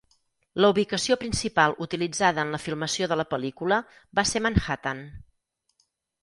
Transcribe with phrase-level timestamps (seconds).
[0.63, 3.79] La ubicació principal utilitzada en la filmació de la pel·lícula
[4.21, 5.05] va ser Manhattan.